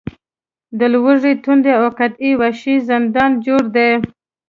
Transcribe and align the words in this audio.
د 0.77 0.81
لوږې، 0.93 1.33
تندې 1.43 1.71
او 1.79 1.85
قحطۍ 1.97 2.31
وحشي 2.41 2.75
زندان 2.89 3.31
جوړ 3.45 3.61
دی. 3.75 3.89